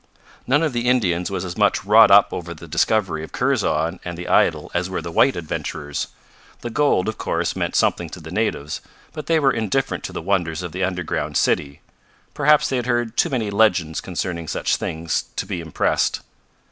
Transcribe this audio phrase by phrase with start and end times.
[0.47, 4.17] None of the Indians was as much wrought up over the discovery of Kurzon and
[4.17, 6.07] the idol as were the white adventurers.
[6.61, 8.81] The gold, of course, meant something to the natives,
[9.13, 11.81] but they were indifferent to the wonders of the underground city.
[12.33, 16.21] Perhaps they had heard too many legends concerning such things to be impressed.